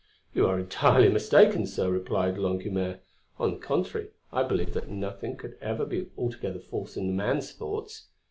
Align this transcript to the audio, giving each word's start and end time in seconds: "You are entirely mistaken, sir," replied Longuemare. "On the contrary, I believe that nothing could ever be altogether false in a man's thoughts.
"You 0.33 0.47
are 0.47 0.57
entirely 0.59 1.09
mistaken, 1.09 1.67
sir," 1.67 1.87
replied 1.91 2.35
Longuemare. 2.39 3.01
"On 3.37 3.51
the 3.51 3.57
contrary, 3.59 4.07
I 4.33 4.41
believe 4.41 4.73
that 4.73 4.89
nothing 4.89 5.37
could 5.37 5.59
ever 5.61 5.85
be 5.85 6.07
altogether 6.17 6.57
false 6.57 6.97
in 6.97 7.09
a 7.09 7.13
man's 7.13 7.51
thoughts. 7.51 8.07